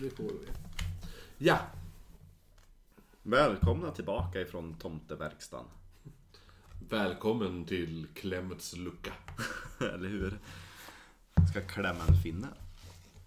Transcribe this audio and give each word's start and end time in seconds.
det 0.00 0.10
får 0.10 0.24
vi. 0.24 0.46
Ja, 1.38 1.58
Välkomna 3.22 3.90
tillbaka 3.90 4.40
ifrån 4.40 4.74
tomteverkstan. 4.74 5.64
välkommen 6.88 7.64
till 7.64 8.06
Klemmets 8.14 8.76
lucka. 8.76 9.12
Eller 9.80 10.08
hur? 10.08 10.38
Ska 11.50 11.60
klämma 11.60 12.04
en 12.08 12.22
finne. 12.22 12.48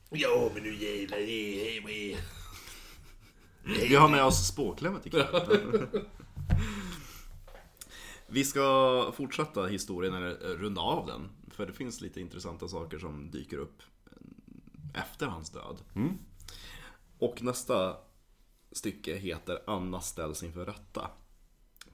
Ja, 0.10 0.52
men 0.54 0.64
nu 0.64 0.76
jävlar, 0.76 1.18
hej, 1.18 1.82
hej, 1.86 2.18
Vi 3.90 3.96
har 3.96 4.10
med 4.10 4.24
oss 4.24 4.48
spåklämmet 4.48 5.06
ikväll. 5.06 5.88
Vi 8.28 8.44
ska 8.44 9.12
fortsätta 9.16 9.66
historien, 9.66 10.14
eller 10.14 10.36
runda 10.36 10.82
av 10.82 11.08
den. 11.08 11.30
För 11.52 11.66
det 11.66 11.74
finns 11.74 12.02
lite 12.02 12.22
intressanta 12.22 12.68
saker 12.68 13.00
som 13.00 13.32
dyker 13.32 13.58
upp 13.58 13.84
efter 14.94 15.28
hans 15.28 15.50
död. 15.50 15.78
Och 17.24 17.44
nästa 17.44 17.96
stycke 18.72 19.16
heter 19.16 19.62
Anna 19.68 20.02
ställs 20.02 20.44
inför 20.44 20.66
rätta. 20.66 21.10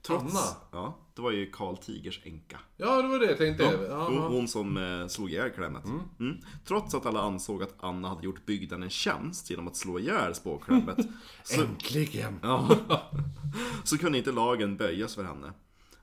Anna? 0.08 0.40
Ja, 0.72 0.98
det 1.14 1.22
var 1.22 1.30
ju 1.30 1.50
Karl 1.50 1.76
Tigers 1.76 2.20
änka. 2.24 2.58
Ja, 2.76 3.02
det 3.02 3.08
var 3.08 3.18
det 3.18 3.26
jag 3.26 3.38
tänkte. 3.38 3.64
Ja, 3.88 4.28
Hon, 4.28 4.48
som 4.48 4.76
eh, 4.76 5.06
slog 5.06 5.30
ihjäl 5.30 5.50
Clement. 5.50 5.84
Mm. 6.18 6.36
Trots 6.64 6.94
att 6.94 7.06
alla 7.06 7.20
ansåg 7.20 7.62
att 7.62 7.74
Anna 7.80 8.08
hade 8.08 8.24
gjort 8.24 8.46
bygden 8.46 8.82
en 8.82 8.90
tjänst 8.90 9.50
genom 9.50 9.68
att 9.68 9.76
slå 9.76 9.98
ihjäl 9.98 10.34
spåklämmet. 10.34 10.98
så, 11.44 11.62
Äntligen! 11.62 12.38
ja, 12.42 12.76
så 13.84 13.98
kunde 13.98 14.18
inte 14.18 14.32
lagen 14.32 14.76
böjas 14.76 15.14
för 15.14 15.24
henne. 15.24 15.52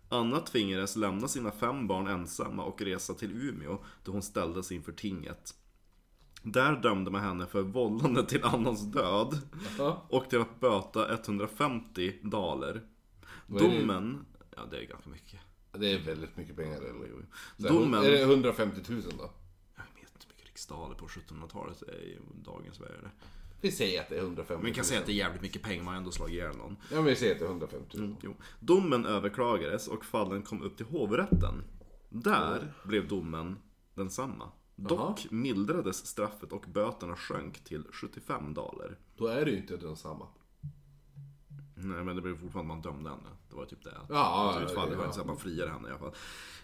Anna 0.10 0.40
tvingades 0.40 0.96
lämna 0.96 1.28
sina 1.28 1.52
fem 1.52 1.88
barn 1.88 2.08
ensamma 2.08 2.64
och 2.64 2.82
resa 2.82 3.14
till 3.14 3.32
Umeå 3.32 3.78
då 4.04 4.12
hon 4.12 4.22
ställdes 4.22 4.72
inför 4.72 4.92
tinget. 4.92 5.54
Där 6.52 6.76
dömde 6.76 7.12
man 7.12 7.22
henne 7.22 7.48
för 7.48 7.62
vållande 7.62 8.26
till 8.26 8.44
annans 8.44 8.92
död 8.92 9.42
och 10.10 10.30
till 10.30 10.42
att 10.42 10.60
böta 10.60 11.14
150 11.14 12.14
daler. 12.22 12.82
Vad 13.48 13.62
är 13.62 13.68
det? 13.70 13.80
Domen, 13.80 14.26
ja 14.56 14.62
det 14.72 14.78
är 14.78 14.84
ganska 14.86 15.10
mycket. 15.10 15.40
Det 15.72 15.92
är 15.92 16.00
väldigt 16.00 16.38
mycket 16.38 16.56
pengar. 16.56 16.78
Eller? 16.78 16.90
Jo, 16.90 17.06
jo. 17.10 17.26
Så 17.58 17.68
här, 17.68 17.80
Domen, 17.80 18.04
Är 18.04 18.12
det 18.12 18.22
150 18.22 18.82
000 18.90 19.02
då? 19.02 19.32
jag 19.76 19.84
vet 20.02 20.14
inte 20.14 20.28
mycket 20.28 20.46
riksdaler 20.46 20.96
på 20.96 21.08
1700-talet 21.08 21.82
är 21.82 22.02
i 22.02 22.18
dagens 22.46 22.82
värde. 22.82 23.12
Vi 23.62 23.72
säger 23.72 24.02
att 24.02 24.10
det 24.10 24.16
är 24.16 24.20
150 24.20 24.54
000. 24.54 24.62
Men 24.62 24.72
vi 24.72 24.76
kan 24.76 24.86
säga 24.86 25.00
att 25.00 25.06
det 25.06 25.12
är 25.12 25.16
jävligt 25.16 25.42
mycket 25.42 25.62
pengar, 25.62 25.84
man 25.84 25.94
har 25.94 25.98
ändå 25.98 26.12
slagit 26.12 26.34
ihjäl 26.34 26.58
någon. 26.58 26.78
Ja, 26.90 26.96
men 26.96 27.06
vi 27.06 27.16
säger 27.16 27.34
att 27.34 27.40
det 27.40 27.46
är 27.46 27.50
150 27.50 27.98
000. 27.98 28.16
Jo. 28.22 28.36
Domen 28.60 29.06
överklagades 29.06 29.88
och 29.88 30.06
fallen 30.06 30.42
kom 30.42 30.62
upp 30.62 30.78
till 30.78 30.86
hovrätten. 30.86 31.64
Där 32.10 32.74
blev 32.84 33.08
domen 33.08 33.58
densamma. 33.94 34.52
Dock 34.80 35.28
mildrades 35.32 36.06
straffet 36.08 36.52
och 36.52 36.66
böterna 36.74 37.16
sjönk 37.16 37.64
till 37.64 37.84
75 37.92 38.54
daler. 38.54 38.98
Då 39.18 39.28
är 39.28 39.46
det 39.46 39.52
ju 39.52 39.58
inte 39.58 39.78
densamma. 39.78 40.28
Nej 41.76 42.04
men 42.04 42.16
det 42.16 42.22
blev 42.22 42.42
fortfarande 42.42 42.68
man 42.68 42.82
dömde 42.82 43.10
henne. 43.10 43.30
Det 43.50 43.56
var 43.56 43.66
typ 43.66 43.84
det. 43.84 43.94
Ja, 44.10 44.56
Ett 44.58 44.70
utfall. 44.70 44.90
Det 44.90 44.96
var 44.96 45.04
ja. 45.04 45.06
inte 45.08 45.16
så 45.16 45.22
att 45.22 45.28
man 45.28 45.38
friade 45.38 45.72
henne 45.72 45.88
i 45.88 45.92
alla 45.92 46.00
fall. 46.00 46.12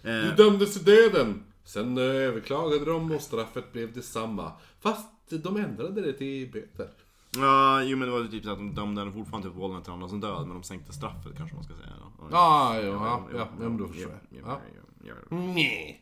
Du 0.01 0.29
Eh, 0.29 0.35
dömdes 0.35 0.73
till 0.73 0.85
döden! 0.85 1.43
Sen 1.63 1.97
eh, 1.97 2.03
överklagade 2.03 2.85
de 2.85 3.11
och 3.11 3.21
straffet 3.21 3.71
blev 3.73 3.93
detsamma. 3.93 4.51
Fast 4.79 5.09
de 5.29 5.57
ändrade 5.57 6.01
det 6.01 6.13
till 6.13 6.51
böter. 6.51 6.89
ja, 7.37 7.83
jo 7.83 7.97
men 7.97 8.07
det 8.07 8.11
var 8.13 8.19
ju 8.21 8.27
typ 8.27 8.43
så 8.43 8.51
att 8.51 8.57
de 8.57 8.75
dömde 8.75 9.01
henne 9.01 9.11
fortfarande 9.13 9.49
till 9.49 9.57
vållande 9.59 9.83
till 9.83 9.93
annans 9.93 10.11
död. 10.21 10.47
Men 10.47 10.49
de 10.57 10.63
sänkte 10.63 10.93
straffet 10.93 11.37
kanske 11.37 11.55
man 11.55 11.63
ska 11.63 11.73
säga. 11.73 11.93
Ja, 12.31 12.75
ja, 12.75 12.81
ja, 12.81 13.27
ja, 13.33 13.37
ja, 13.37 13.47
men 13.59 13.77
då 13.77 13.87
förstår 13.87 14.11
jag. 14.11 14.39
Ja, 14.41 14.45
Ja. 14.47 14.59
ja, 15.03 15.13
ja. 15.29 15.35
Nej. 15.37 15.99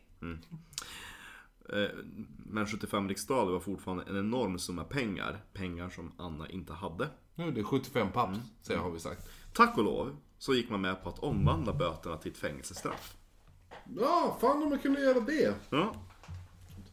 Eh, 1.72 1.90
Men 2.46 2.66
75 2.68 3.10
riksdaler 3.10 3.52
var 3.52 3.60
fortfarande 3.60 4.04
en 4.04 4.18
enorm 4.18 4.60
summa 4.60 4.84
pengar. 4.84 5.44
Pengar 5.54 5.90
som 5.90 6.12
Anna 6.18 6.50
inte 6.50 6.74
hade. 6.74 7.10
Nu 7.36 7.48
är 7.48 7.52
det 7.52 7.64
75 7.64 8.12
papp, 8.12 8.30
säger 8.62 8.80
har 8.80 8.92
vi 8.92 9.00
sagt. 9.00 9.30
Tack 9.54 9.78
och 9.78 9.84
lov 9.84 10.16
så 10.38 10.54
gick 10.54 10.70
man 10.70 10.82
med 10.82 11.04
på 11.04 11.10
att 11.10 11.20
omvandla 11.20 11.74
böterna 11.74 12.18
till 12.18 12.32
ett 12.32 12.38
fängelsestraff. 12.38 13.16
Ja, 14.00 14.38
fan 14.42 14.64
om 14.64 14.70
man 14.70 14.80
kunde 14.80 15.02
göra 15.02 15.20
det. 15.20 15.56
Ja, 15.70 15.96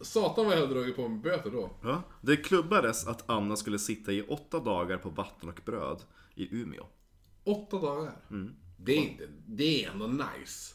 Satan 0.01 0.45
vad 0.47 0.55
jag 0.57 0.61
hade 0.61 0.75
dragit 0.75 0.97
på 0.97 1.09
med 1.09 1.21
böter 1.21 1.51
då. 1.51 1.71
ja. 1.83 2.03
Det 2.21 2.37
klubbades 2.37 3.07
att 3.07 3.31
Anna 3.31 3.57
skulle 3.57 3.79
sitta 3.79 4.13
i 4.13 4.23
åtta 4.23 4.61
dagar 4.61 4.99
på 4.99 5.11
vatten 5.11 5.49
och 5.49 5.61
bröd 5.65 6.03
i 6.35 6.57
Umeå. 6.57 6.87
Åtta 7.45 7.79
dagar. 7.79 8.13
Det, 8.77 8.93
är 8.93 8.97
inte, 9.11 9.29
det 9.47 9.85
är 9.85 9.91
ändå 9.91 10.07
nice. 10.07 10.75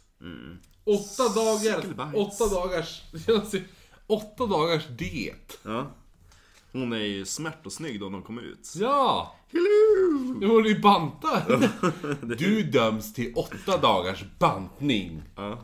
Åtta 0.84 1.30
dagar, 1.36 1.86
åtta 2.16 2.48
dagars, 2.48 3.02
åtta 4.14 4.46
dagars 4.46 4.88
diet. 4.88 5.60
Ja. 5.64 5.88
Hon 6.72 6.94
är 6.94 6.98
ju 6.98 7.26
smärt 7.26 7.66
och 7.66 7.72
snygg 7.72 8.00
då 8.00 8.10
hon 8.10 8.22
kom 8.22 8.40
ut. 8.40 8.74
Ja! 8.76 9.36
Hello! 9.52 10.34
Nu 10.40 10.48
var 10.48 10.62
du 10.62 10.80
banta. 10.80 11.42
Du 12.22 12.64
döms 12.64 13.14
till 13.14 13.34
åtta 13.36 13.78
dagars 13.78 14.26
bantning. 14.40 15.24
Ja. 15.36 15.60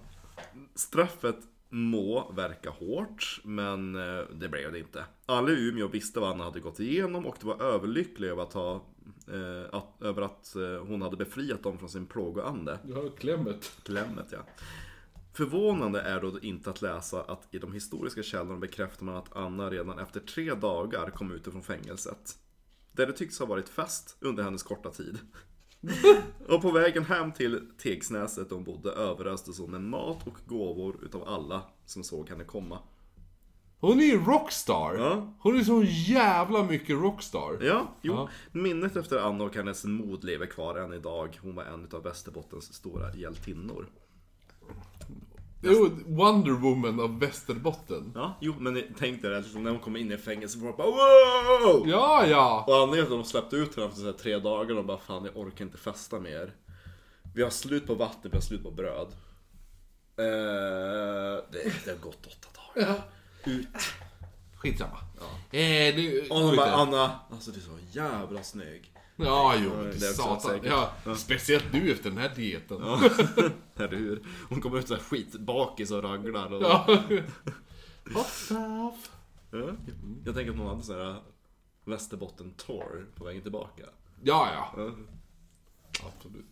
Straffet 0.75 1.37
må 1.69 2.31
verka 2.31 2.69
hårt, 2.69 3.39
men 3.43 3.95
eh, 3.95 4.23
det 4.39 4.49
blev 4.49 4.71
det 4.71 4.79
inte. 4.79 5.03
Alla 5.25 5.49
i 5.51 5.67
Umeå 5.67 5.87
visste 5.87 6.19
vad 6.19 6.29
Anna 6.29 6.43
hade 6.43 6.59
gått 6.59 6.79
igenom 6.79 7.25
och 7.25 7.35
de 7.39 7.47
var 7.47 7.61
överlyckliga 7.61 8.31
över 8.31 8.43
att, 8.43 8.53
ha, 8.53 8.75
eh, 9.27 9.77
att, 9.77 10.01
över 10.01 10.21
att 10.21 10.55
eh, 10.55 10.87
hon 10.87 11.01
hade 11.01 11.17
befriat 11.17 11.63
dem 11.63 11.77
från 11.77 11.89
sin 11.89 12.05
plågoande. 12.05 12.79
Har 12.93 13.17
klämmet. 13.17 13.71
Klämmet 13.83 14.27
ja. 14.31 14.39
Förvånande 15.33 16.01
är 16.01 16.21
då 16.21 16.39
inte 16.39 16.69
att 16.69 16.81
läsa 16.81 17.21
att 17.21 17.47
i 17.51 17.59
de 17.59 17.73
historiska 17.73 18.23
källorna 18.23 18.59
bekräftar 18.59 19.05
man 19.05 19.15
att 19.15 19.35
Anna 19.35 19.69
redan 19.69 19.99
efter 19.99 20.19
tre 20.19 20.53
dagar 20.53 21.09
kom 21.09 21.31
ut 21.31 21.43
från 21.43 21.63
fängelset. 21.63 22.37
Där 22.91 23.07
det 23.07 23.13
tycks 23.13 23.39
ha 23.39 23.45
varit 23.45 23.69
fest 23.69 24.17
under 24.19 24.43
hennes 24.43 24.63
korta 24.63 24.89
tid. 24.89 25.19
och 26.47 26.61
på 26.61 26.71
vägen 26.71 27.05
hem 27.05 27.31
till 27.31 27.61
Tegsnäset 27.77 28.49
där 28.49 28.55
hon 28.55 28.63
bodde 28.63 28.91
överöstes 28.91 29.59
hon 29.59 29.71
med 29.71 29.81
mat 29.81 30.27
och 30.27 30.37
gåvor 30.45 30.95
utav 31.03 31.27
alla 31.27 31.61
som 31.85 32.03
såg 32.03 32.29
henne 32.29 32.43
komma. 32.43 32.79
Hon 33.79 33.99
är 33.99 34.03
ju 34.03 34.23
rockstar. 34.25 34.95
Ja. 34.95 35.33
Hon 35.39 35.59
är 35.59 35.63
så 35.63 35.83
jävla 35.87 36.63
mycket 36.63 36.97
rockstar. 36.97 37.57
Ja, 37.61 37.95
jo. 38.01 38.13
Ja. 38.13 38.29
Minnet 38.51 38.95
efter 38.95 39.19
Anna 39.19 39.43
och 39.43 39.55
hennes 39.55 39.85
mod 39.85 40.23
lever 40.23 40.45
kvar 40.45 40.75
än 40.75 40.93
idag. 40.93 41.39
Hon 41.41 41.55
var 41.55 41.63
en 41.63 41.87
av 41.93 42.03
Västerbottens 42.03 42.73
stora 42.73 43.15
hjältinnor. 43.15 43.87
Jo, 45.61 45.89
Wonder 46.07 46.51
Woman 46.51 46.99
av 46.99 47.19
Västerbotten. 47.19 48.11
Ja, 48.15 48.37
jo, 48.41 48.55
men 48.59 48.83
tänk 48.99 49.21
dig 49.21 49.31
det, 49.31 49.39
liksom, 49.39 49.63
när 49.63 49.71
hon 49.71 49.79
kom 49.79 49.95
in 49.97 50.11
i 50.11 50.17
fängelset, 50.17 50.61
folk 50.61 50.77
bara 50.77 50.87
wow! 50.87 51.87
Ja, 51.89 52.25
ja! 52.27 52.63
Och 52.67 52.75
anledningen 52.75 53.05
till 53.05 53.13
att 53.13 53.23
de 53.23 53.29
släppte 53.29 53.55
ut 53.55 53.75
henne 53.75 53.87
efter 53.87 53.99
så 53.99 54.05
här 54.05 54.13
tre 54.13 54.39
dagar, 54.39 54.75
de 54.75 54.87
bara 54.87 54.97
fan 54.97 55.25
jag 55.25 55.37
orkar 55.37 55.65
inte 55.65 55.77
festa 55.77 56.19
mer. 56.19 56.53
Vi 57.35 57.43
har 57.43 57.49
slut 57.49 57.87
på 57.87 57.95
vatten, 57.95 58.31
vi 58.31 58.37
har 58.37 58.41
slut 58.41 58.63
på 58.63 58.71
bröd. 58.71 59.07
Eh, 60.17 61.43
det, 61.51 61.85
det 61.85 61.91
har 61.91 61.97
gått 62.01 62.25
åtta 62.25 62.47
dagar. 62.75 62.87
ja. 63.45 63.51
Ut. 63.51 63.67
Skitsamma. 64.55 64.97
Eh, 65.51 65.95
nu... 65.95 66.27
Och 66.29 66.39
de 66.39 66.55
bara 66.55 66.71
Anna, 66.71 67.19
alltså 67.31 67.51
du 67.51 67.57
är 67.59 67.63
så 67.63 67.77
jävla 67.91 68.43
snygg. 68.43 68.91
Ja, 69.25 69.55
jo, 69.57 69.69
det 69.69 69.75
är 69.75 69.83
men 69.83 69.91
också 69.91 70.13
satan. 70.13 70.39
säkert. 70.41 70.71
Ja, 71.05 71.15
speciellt 71.15 71.73
nu 71.73 71.91
efter 71.91 72.09
den 72.09 72.19
här 72.19 72.35
dieten. 72.35 72.77
Ja. 72.81 73.01
Eller 73.75 73.97
hur? 73.97 74.23
Hon 74.49 74.61
kommer 74.61 74.79
ut 74.79 74.87
såhär 74.87 75.01
skitbakis 75.01 75.91
och 75.91 76.03
raglar 76.03 76.53
och... 76.53 76.63
Hot 78.13 78.27
stuff. 78.27 79.11
Ja. 79.51 79.57
Jag 80.25 80.35
tänker 80.35 80.51
att 80.51 80.57
någon 80.57 80.67
hade 80.67 80.83
sån 80.83 80.95
här 80.95 81.21
Västerbotten 81.85 82.53
tour 82.53 83.07
på 83.15 83.25
vägen 83.25 83.41
tillbaka. 83.41 83.83
Ja, 84.23 84.49
ja. 84.53 84.73
Ja. 84.77 84.91
Absolut. 86.07 86.45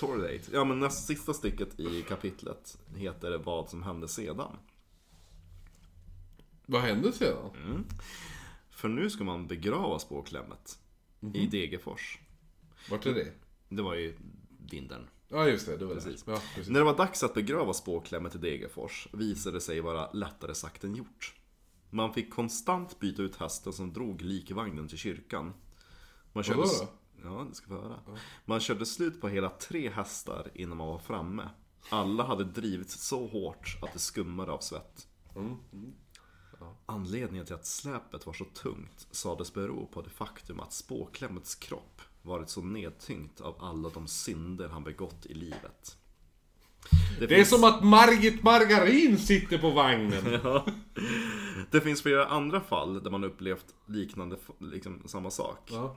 Tour 0.00 0.18
date. 0.18 0.50
Ja 0.52 0.64
men 0.64 0.80
nästa 0.80 1.06
sista 1.06 1.34
stycket 1.34 1.80
i 1.80 2.02
kapitlet 2.02 2.78
heter 2.94 3.38
Vad 3.38 3.68
som 3.68 3.82
hände 3.82 4.08
sedan. 4.08 4.56
Vad 6.66 6.82
hände 6.82 7.12
sedan? 7.12 7.84
För 8.70 8.88
nu 8.88 9.10
ska 9.10 9.24
man 9.24 9.46
begrava 11.20 11.32
spåklämmet 11.32 11.54
i 11.54 11.60
Degerfors. 11.60 12.18
Vart 12.90 13.06
är 13.06 13.14
det? 13.14 13.32
Det 13.68 13.82
var 13.82 13.94
ju 13.94 14.16
vintern. 14.70 15.08
Ja, 15.28 15.48
just 15.48 15.66
det. 15.66 15.76
Det 15.76 15.84
var 15.84 15.94
Precis. 15.94 16.22
det. 16.22 16.32
Ja, 16.32 16.40
precis. 16.54 16.68
När 16.68 16.80
det 16.80 16.84
var 16.84 16.96
dags 16.96 17.22
att 17.22 17.34
begrava 17.34 17.72
spåklämmet 17.72 18.34
i 18.34 18.38
Degerfors 18.38 19.08
visade 19.12 19.56
det 19.56 19.60
sig 19.60 19.80
vara 19.80 20.12
lättare 20.12 20.54
sagt 20.54 20.84
än 20.84 20.94
gjort. 20.94 21.34
Man 21.90 22.14
fick 22.14 22.30
konstant 22.34 23.00
byta 23.00 23.22
ut 23.22 23.36
hästen 23.36 23.72
som 23.72 23.92
drog 23.92 24.22
likvagnen 24.22 24.88
till 24.88 24.98
kyrkan. 24.98 25.54
Man 26.32 26.44
körde... 26.44 26.58
Vadå 26.58 26.72
då? 26.80 26.88
Ja, 27.28 27.46
det 27.48 27.54
ska 27.54 27.66
få 27.66 27.74
höra. 27.74 28.00
Man 28.44 28.60
körde 28.60 28.86
slut 28.86 29.20
på 29.20 29.28
hela 29.28 29.48
tre 29.48 29.90
hästar 29.90 30.50
innan 30.54 30.76
man 30.76 30.86
var 30.86 30.98
framme. 30.98 31.48
Alla 31.90 32.24
hade 32.24 32.44
drivits 32.44 33.06
så 33.08 33.26
hårt 33.26 33.78
att 33.82 33.92
det 33.92 33.98
skummade 33.98 34.52
av 34.52 34.58
svett. 34.58 35.08
Anledningen 36.86 37.46
till 37.46 37.54
att 37.54 37.66
släpet 37.66 38.26
var 38.26 38.32
så 38.32 38.44
tungt 38.44 39.06
sades 39.10 39.54
bero 39.54 39.86
på 39.86 40.02
det 40.02 40.10
faktum 40.10 40.60
att 40.60 40.72
spåklämmets 40.72 41.54
kropp 41.54 42.00
varit 42.22 42.48
så 42.48 42.62
nedtyngt 42.62 43.40
av 43.40 43.64
alla 43.64 43.88
de 43.88 44.06
synder 44.06 44.68
han 44.68 44.84
begått 44.84 45.26
i 45.26 45.34
livet. 45.34 45.98
Det 47.18 47.40
är 47.40 47.44
som 47.44 47.64
att 47.64 47.84
Margit 47.84 48.42
Margarin 48.42 49.18
sitter 49.18 49.58
på 49.58 49.70
vagnen. 49.70 50.24
Ja. 50.44 50.66
Det 51.70 51.80
finns 51.80 52.02
flera 52.02 52.26
andra 52.26 52.60
fall 52.60 53.02
där 53.02 53.10
man 53.10 53.24
upplevt 53.24 53.74
liknande, 53.86 54.36
liksom 54.58 55.02
samma 55.06 55.30
sak. 55.30 55.68
Ja. 55.72 55.96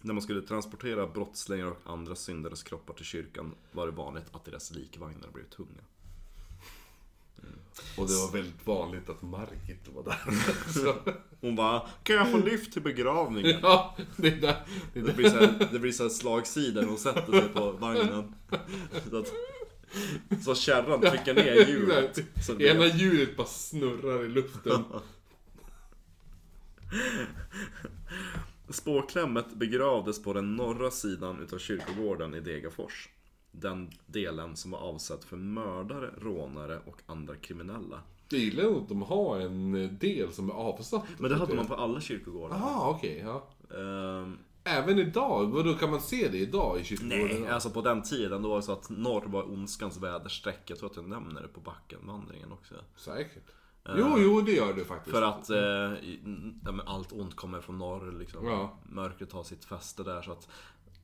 När 0.00 0.14
man 0.14 0.22
skulle 0.22 0.42
transportera 0.42 1.06
brottslingar 1.06 1.66
och 1.66 1.92
andra 1.92 2.14
syndares 2.14 2.62
kroppar 2.62 2.94
till 2.94 3.04
kyrkan 3.04 3.54
var 3.72 3.86
det 3.86 3.92
vanligt 3.92 4.26
att 4.32 4.44
deras 4.44 4.70
likvagnar 4.70 5.28
blev 5.32 5.48
tunga. 5.48 5.82
Och 7.96 8.06
det 8.08 8.14
var 8.14 8.32
väldigt 8.32 8.66
vanligt 8.66 9.08
att 9.10 9.22
Margit 9.22 9.88
var 9.94 10.02
där. 10.04 10.18
Så, 10.72 10.94
Hon 11.40 11.56
bara, 11.56 11.82
kan 12.02 12.16
jag 12.16 12.30
få 12.30 12.38
lyft 12.38 12.72
till 12.72 12.82
begravningen? 12.82 13.58
ja, 13.62 13.96
det 14.16 14.28
är 14.28 14.36
där. 14.36 14.56
Det 14.92 14.98
är 15.00 15.02
Det 15.02 15.08
där. 15.08 15.14
blir 15.16 15.30
så 15.30 15.36
här, 15.38 15.68
det 15.72 15.78
blir 15.78 15.92
så 15.92 16.02
här 16.02 16.10
slagsida 16.10 16.80
när 16.80 16.88
hon 16.88 16.98
sätter 16.98 17.32
sig 17.40 17.48
på 17.48 17.70
vagnen. 17.72 18.34
Så, 19.10 19.16
att, 19.18 19.32
så 20.44 20.54
kärran 20.54 21.00
trycker 21.00 21.34
ner 21.34 21.66
hjulet. 21.68 22.18
Ena 22.60 22.86
hjulet 22.86 23.36
bara 23.36 23.46
snurrar 23.46 24.24
i 24.24 24.28
luften. 24.28 24.84
Spåklämmet 28.68 29.54
begravdes 29.54 30.22
på 30.22 30.32
den 30.32 30.56
norra 30.56 30.90
sidan 30.90 31.40
utav 31.42 31.58
kyrkogården 31.58 32.34
i 32.34 32.40
Degerfors. 32.40 33.08
Den 33.52 33.90
delen 34.06 34.56
som 34.56 34.70
var 34.70 34.78
avsedd 34.78 35.24
för 35.24 35.36
mördare, 35.36 36.10
rånare 36.20 36.80
och 36.86 36.96
andra 37.06 37.36
kriminella. 37.36 38.00
Jag 38.28 38.40
gillar 38.40 38.76
att 38.76 38.88
de 38.88 39.02
har 39.02 39.40
en 39.40 39.98
del 39.98 40.32
som 40.32 40.50
är 40.50 40.54
avsatt. 40.54 41.04
Men 41.18 41.30
det 41.30 41.36
hade 41.36 41.54
man 41.54 41.66
på 41.66 41.74
alla 41.74 42.00
kyrkogårdar. 42.00 42.56
Jaha, 42.56 42.90
okej. 42.90 43.24
ja. 43.26 43.48
Ehm, 43.78 44.38
Även 44.64 44.98
idag? 44.98 45.46
Vadå, 45.46 45.74
kan 45.74 45.90
man 45.90 46.00
se 46.00 46.28
det 46.28 46.38
idag 46.38 46.80
i 46.80 46.84
kyrkogården? 46.84 47.40
nej, 47.42 47.48
alltså 47.48 47.70
på 47.70 47.80
den 47.80 48.02
tiden 48.02 48.42
då 48.42 48.48
var 48.48 48.56
det 48.56 48.62
så 48.62 48.72
att 48.72 48.90
norr 48.90 49.24
var 49.26 49.52
ondskans 49.52 49.96
väderstreck. 49.96 50.60
Jag 50.66 50.78
tror 50.78 50.90
att 50.90 50.96
jag 50.96 51.08
nämner 51.08 51.42
det 51.42 51.48
på 51.48 51.60
backenvandringen 51.60 52.52
också. 52.52 52.74
Säkert. 52.96 53.44
Jo, 53.88 54.14
jo, 54.18 54.40
det 54.40 54.52
gör 54.52 54.72
du 54.72 54.84
faktiskt. 54.84 55.16
För 55.16 55.22
att 55.22 55.50
eh, 55.50 55.58
ja, 56.64 56.82
allt 56.86 57.12
ont 57.12 57.36
kommer 57.36 57.60
från 57.60 57.78
norr 57.78 58.18
liksom. 58.18 58.46
Ja. 58.46 58.78
Mörkret 58.82 59.32
har 59.32 59.42
sitt 59.42 59.64
fäste 59.64 60.02
där 60.02 60.22
så 60.22 60.32
att 60.32 60.48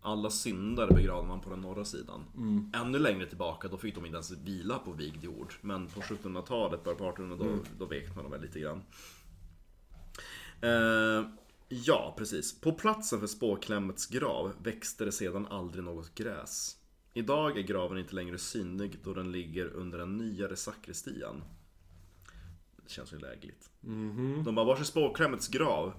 alla 0.02 0.30
syndare 0.30 0.94
begravde 0.94 1.28
man 1.28 1.40
på 1.40 1.50
den 1.50 1.60
norra 1.60 1.84
sidan. 1.84 2.24
Mm. 2.36 2.70
Ännu 2.74 2.98
längre 2.98 3.26
tillbaka, 3.26 3.68
då 3.68 3.76
fick 3.78 3.94
de 3.94 4.06
inte 4.06 4.16
ens 4.16 4.30
vila 4.30 4.78
på 4.78 4.92
vigd 4.92 5.24
jord. 5.24 5.54
Men 5.60 5.86
på 5.86 6.00
1700-talet, 6.00 6.84
början 6.84 6.98
på 6.98 7.08
1800 7.08 7.46
Mm. 7.46 7.58
då, 7.58 7.84
då 7.84 7.90
vek 7.90 8.14
man 8.14 8.24
dem 8.24 8.32
väl 8.32 8.40
lite 8.40 8.60
grann. 8.60 8.82
Eh, 10.60 11.26
ja, 11.68 12.14
precis. 12.18 12.60
På 12.60 12.72
platsen 12.72 13.20
för 13.20 13.26
spåklämmets 13.26 14.06
grav 14.06 14.52
växte 14.62 15.04
det 15.04 15.12
sedan 15.12 15.46
aldrig 15.46 15.84
något 15.84 16.14
gräs. 16.14 16.76
Idag 17.14 17.58
är 17.58 17.62
graven 17.62 17.98
inte 17.98 18.14
längre 18.14 18.38
synlig 18.38 18.98
då 19.04 19.14
den 19.14 19.32
ligger 19.32 19.66
under 19.66 19.98
den 19.98 20.16
nyare 20.16 20.56
sakristian. 20.56 21.42
Det 22.76 22.90
känns 22.90 23.12
ju 23.12 23.18
lägligt. 23.18 23.70
Mhm. 23.80 24.42
De 24.44 24.54
bara, 24.54 24.66
vars 24.66 24.80
är 24.80 24.84
spåklämmets 24.84 25.48
grav? 25.48 25.92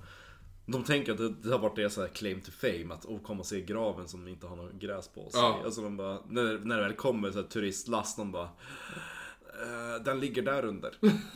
De 0.71 0.83
tänker 0.83 1.11
att 1.11 1.43
det, 1.43 1.49
har 1.51 1.59
varit 1.59 1.97
här 1.97 2.07
claim 2.07 2.41
to 2.41 2.51
fame, 2.51 2.93
att 2.93 3.05
oh, 3.05 3.21
komma 3.21 3.39
och 3.39 3.45
se 3.45 3.61
graven 3.61 4.07
som 4.07 4.27
inte 4.27 4.47
har 4.47 4.55
något 4.55 4.73
gräs 4.73 5.07
på 5.07 5.29
sig. 5.29 5.39
Ja. 5.41 5.61
Alltså 5.65 5.81
de 5.81 5.97
bara, 5.97 6.19
när, 6.29 6.59
när 6.59 6.77
det 6.77 6.83
väl 6.83 6.93
kommer 6.93 7.31
så 7.31 7.41
här 7.41 7.47
turistlast, 7.47 8.17
de 8.17 8.31
bara 8.31 8.49
"Eh, 9.43 10.03
Den 10.05 10.19
ligger 10.19 10.41
där 10.41 10.65
under. 10.65 10.95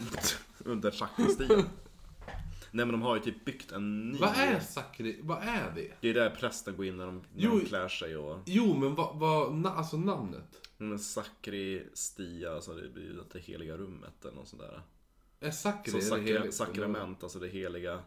under 0.65 0.91
sakristian. 0.91 1.63
Nej 2.71 2.85
men 2.85 2.91
de 2.91 3.01
har 3.01 3.15
ju 3.15 3.21
typ 3.21 3.45
byggt 3.45 3.71
en 3.71 4.09
ny. 4.11 4.17
Vad 4.19 4.29
är 4.37 4.59
sakri... 4.59 5.19
Vad 5.23 5.37
är 5.37 5.71
det? 5.75 5.91
Det 6.01 6.09
är 6.09 6.13
där 6.13 6.29
prästen 6.29 6.75
går 6.75 6.85
in 6.85 6.97
när 6.97 7.05
de, 7.05 7.15
när 7.15 7.23
Jo. 7.35 7.59
de 7.59 7.65
klär 7.65 7.87
sig 7.87 8.17
och... 8.17 8.39
Jo, 8.45 8.77
men 8.77 8.95
vad... 8.95 9.15
vad 9.19 9.55
na, 9.55 9.69
alltså 9.73 9.97
namnet? 9.97 10.69
Men 10.77 10.99
sakristia, 10.99 12.53
alltså 12.53 12.73
det 12.73 12.89
blir 12.89 13.03
ju 13.03 13.19
det 13.33 13.39
heliga 13.39 13.77
rummet 13.77 14.25
eller 14.25 14.35
något 14.35 14.47
sånt 14.47 14.61
där. 14.61 14.81
Är 15.39 15.51
sakri 15.51 15.91
Så 15.91 15.97
är 15.97 16.01
det 16.01 16.05
sakra, 16.07 16.21
heligt? 16.39 16.53
sakrament, 16.53 17.23
alltså 17.23 17.39
det 17.39 17.47
heliga. 17.47 17.99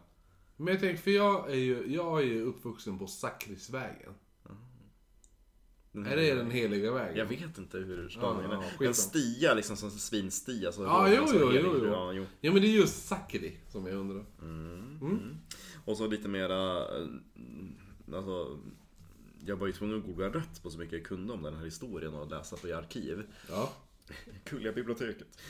Men 0.57 0.67
jag 0.73 0.79
tänker, 0.79 1.03
för 1.03 1.11
jag 1.11 1.51
är 1.51 1.55
ju, 1.55 1.83
jag 1.87 2.19
är 2.21 2.25
ju 2.25 2.41
uppvuxen 2.41 2.99
på 2.99 3.07
Sakrisvägen. 3.07 4.13
Är 6.05 6.15
det 6.15 6.33
den 6.35 6.51
heliga 6.51 6.91
vägen? 6.91 7.17
Jag 7.17 7.25
vet 7.25 7.57
inte 7.57 7.77
hur 7.77 8.09
stavningen 8.09 8.51
Ja, 8.51 8.63
är. 8.79 8.87
En 8.87 8.93
stia 8.93 9.53
liksom 9.53 9.77
som 9.77 9.91
svinstia. 9.91 10.71
Så 10.71 10.83
Ja, 10.83 11.09
jo, 11.13 11.21
alltså, 11.21 11.37
jo, 11.39 11.51
jo, 11.53 11.75
jo. 11.77 11.85
Ja, 11.85 12.13
jo. 12.13 12.25
Ja, 12.41 12.51
men 12.51 12.61
det 12.61 12.67
är 12.67 12.71
just 12.71 13.07
Sakri 13.07 13.57
som 13.67 13.85
jag 13.85 13.95
undrar. 13.95 14.25
Och 15.85 15.97
så 15.97 16.07
lite 16.07 16.27
mera, 16.27 16.77
eh, 16.97 17.07
alltså, 18.13 18.59
jag 19.45 19.55
var 19.55 19.67
ju 19.67 19.73
tvungen 19.73 19.97
att 19.97 20.05
googla 20.05 20.27
rätt 20.27 20.63
på 20.63 20.69
så 20.69 20.79
mycket 20.79 20.93
jag 20.93 21.05
kunde 21.05 21.33
om 21.33 21.43
den 21.43 21.55
här 21.55 21.65
historien 21.65 22.13
och 22.13 22.29
läsa 22.29 22.57
på 22.57 22.67
i 22.67 22.73
arkiv. 22.73 23.23
Ja. 23.49 23.73
Kungliga 24.43 24.73
biblioteket. 24.73 25.27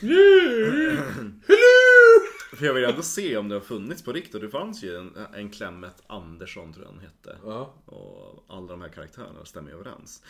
För 2.56 2.66
jag 2.66 2.74
vill 2.74 2.84
ändå 2.84 3.02
se 3.02 3.36
om 3.36 3.48
det 3.48 3.54
har 3.54 3.60
funnits 3.60 4.02
på 4.02 4.12
riktigt. 4.12 4.40
Det 4.40 4.48
fanns 4.48 4.82
ju 4.84 4.96
en, 4.96 5.16
en 5.34 5.50
Clement 5.50 6.02
Andersson 6.06 6.72
tror 6.72 6.86
jag 6.86 6.92
han 6.92 7.00
hette. 7.00 7.38
Ja. 7.44 7.74
Och 7.84 8.44
alla 8.48 8.66
de 8.66 8.80
här 8.80 8.88
karaktärerna 8.88 9.44
stämmer 9.44 9.70
överens. 9.70 10.22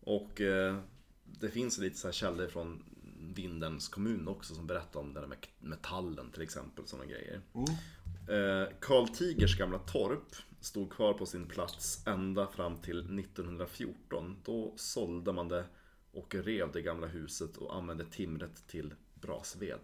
Och 0.00 0.40
eh, 0.40 0.76
det 1.24 1.48
finns 1.48 1.78
lite 1.78 1.98
så 1.98 2.08
här 2.08 2.12
källor 2.12 2.46
från 2.46 2.84
Vindens 3.34 3.88
kommun 3.88 4.28
också 4.28 4.54
som 4.54 4.66
berättar 4.66 5.00
om 5.00 5.14
där 5.14 5.26
med 5.26 5.38
metallen 5.60 6.30
till 6.30 6.42
exempel. 6.42 6.86
Sådana 6.86 7.06
grejer. 7.06 7.40
Eh, 8.28 8.72
Karl 8.80 9.08
Tigers 9.08 9.58
gamla 9.58 9.78
torp 9.78 10.34
stod 10.60 10.92
kvar 10.92 11.12
på 11.12 11.26
sin 11.26 11.46
plats 11.46 12.06
ända 12.06 12.46
fram 12.46 12.76
till 12.76 12.98
1914. 13.20 14.36
Då 14.44 14.74
sålde 14.76 15.32
man 15.32 15.48
det 15.48 15.64
och 16.12 16.34
rev 16.34 16.72
det 16.72 16.82
gamla 16.82 17.06
huset 17.06 17.56
och 17.56 17.76
använde 17.76 18.04
timret 18.04 18.66
till 18.66 18.94
brasved. 19.14 19.80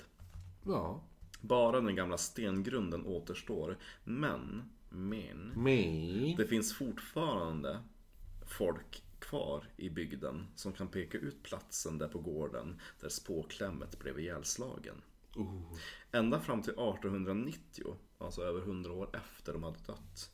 Ja. 0.63 1.05
Bara 1.41 1.81
den 1.81 1.97
gamla 1.97 2.19
stengrunden 2.19 3.07
återstår. 3.07 3.79
Men, 4.05 4.63
men, 4.89 5.53
Men... 5.57 6.37
det 6.37 6.47
finns 6.47 6.75
fortfarande 6.75 7.81
folk 8.47 9.03
kvar 9.19 9.65
i 9.77 9.91
bygden 9.91 10.47
som 10.55 10.73
kan 10.73 10.89
peka 10.89 11.19
ut 11.19 11.43
platsen 11.43 11.99
där 11.99 12.09
på 12.09 12.19
gården 12.19 12.81
där 13.01 13.09
spåklämmet 13.09 13.99
blev 13.99 14.19
ihjälslagen. 14.19 15.03
Oh. 15.37 15.63
Ända 16.13 16.41
fram 16.41 16.63
till 16.63 16.73
1890, 16.73 17.97
alltså 18.19 18.43
över 18.43 18.61
100 18.61 18.93
år 18.93 19.11
efter 19.13 19.53
de 19.53 19.63
hade 19.63 19.79
dött, 19.87 20.31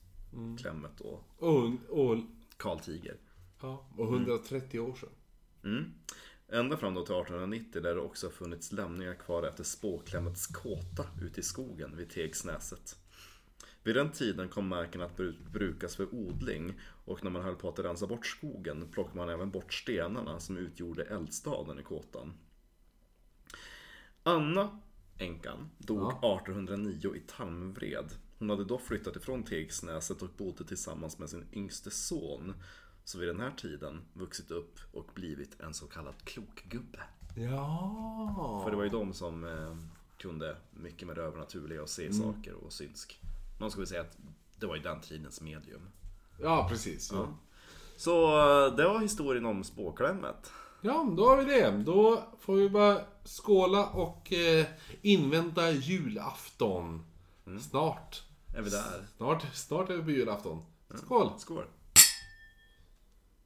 Klemmet 0.59 1.01
och 1.01 1.25
Och, 1.39 1.73
och, 1.89 2.19
Karl 2.57 2.79
Tiger. 2.79 3.17
ja, 3.61 3.87
och 3.97 4.13
130 4.13 4.81
år 4.81 4.95
sedan. 4.95 5.09
Mm. 5.65 5.93
Ända 6.49 6.77
fram 6.77 6.95
då 6.95 7.07
till 7.07 7.15
1890 7.15 7.83
där 7.83 7.95
det 7.95 8.01
också 8.01 8.31
funnits 8.31 8.73
lämningar 8.73 9.15
kvar 9.15 9.43
efter 9.43 9.65
spåklämmets 9.65 10.47
kåta 10.47 11.07
ute 11.23 11.41
i 11.41 11.43
skogen 11.43 11.97
vid 11.97 12.11
Tegsnäset. 12.11 12.97
Vid 13.83 13.95
den 13.95 14.11
tiden 14.13 14.49
kom 14.49 14.69
marken 14.69 15.01
att 15.01 15.17
bru- 15.17 15.51
brukas 15.51 15.97
för 15.97 16.15
odling 16.15 16.81
och 17.05 17.25
när 17.25 17.31
man 17.31 17.43
höll 17.43 17.57
på 17.57 17.69
att 17.69 17.79
rensa 17.79 18.07
bort 18.07 18.27
skogen 18.27 18.89
plockade 18.93 19.17
man 19.17 19.29
även 19.29 19.51
bort 19.51 19.73
stenarna 19.73 20.41
som 20.41 20.57
utgjorde 20.57 21.05
eldstaden 21.05 21.79
i 21.79 21.83
kåtan. 21.83 22.35
Anna, 24.23 24.81
änkan, 25.19 25.71
dog 25.79 26.13
Ja. 26.23 26.39
1809 26.41 27.15
i 27.17 27.21
Tarmvred. 27.21 28.13
Hon 28.39 28.51
hade 28.51 28.65
då 28.65 28.79
flyttat 28.79 29.17
ifrån 29.17 29.43
Tegsnäset 29.43 30.23
och 30.23 30.31
bodde 30.37 30.65
tillsammans 30.65 31.19
med 31.19 31.31
sin 31.31 31.45
yngste 31.53 31.91
son. 31.91 32.55
Så 33.07 33.19
vid 33.19 33.29
den 33.29 33.41
här 33.41 33.51
tiden 33.57 34.01
vuxit 34.13 34.51
upp 34.51 34.79
och 34.93 35.11
blivit 35.15 35.61
en 35.61 35.75
så 35.75 35.87
kallad 35.87 36.15
klokgubbe. 36.25 36.99
Ja. 37.37 38.61
För 38.65 38.71
det 38.71 38.77
var 38.77 38.85
ju 38.85 38.91
de 38.91 39.13
som 39.13 39.45
eh, 39.45 39.77
kunde 40.19 40.57
mycket 40.71 41.07
med 41.07 41.17
det 41.17 41.23
övernaturliga 41.23 41.83
och 41.83 41.89
se 41.89 42.13
saker 42.13 42.55
och 42.55 42.73
synsk. 42.73 43.21
Man 43.59 43.71
skulle 43.71 43.87
säga 43.87 44.01
att 44.01 44.19
det 44.61 44.67
var 44.67 44.77
ju 44.77 44.83
den 44.83 45.01
tidens 45.01 45.41
medium. 45.41 45.81
Ja, 46.43 46.67
precis. 46.71 47.13
Ja. 47.13 47.29
Så 47.97 48.39
eh, 48.67 48.77
det 48.77 48.85
var 48.89 49.01
historien 49.01 49.47
om 49.47 49.65
spåklämmet. 49.65 50.53
ja, 50.81 51.07
då 51.17 51.29
har 51.29 51.37
vi 51.37 51.45
det. 51.45 51.71
Då 51.71 52.23
får 52.41 52.55
vi 52.55 52.69
bara 52.71 53.01
skåla 53.25 53.87
och 53.87 54.33
eh, 54.33 54.67
invänta 55.03 55.71
julafton. 55.71 57.05
Snart. 57.61 58.23
Är 58.57 58.63
vi 58.63 58.71
där? 58.71 59.07
Snart, 59.17 59.55
snart 59.55 59.91
är 59.91 59.97
vi 59.97 60.03
på 60.03 60.11
julafton. 60.11 60.63
Skål! 60.95 61.31
Skål! 61.39 61.65